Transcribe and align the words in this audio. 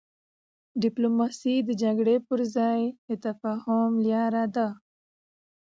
ډيپلوماسي 0.83 1.55
د 1.67 1.69
جګړې 1.83 2.15
پر 2.27 2.39
ځای 2.55 2.81
د 3.07 3.09
تفاهم 3.25 3.91
لاره 4.09 4.45
ده. 4.55 4.67